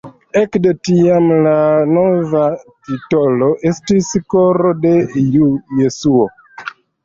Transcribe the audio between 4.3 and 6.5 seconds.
Koro de Jesuo.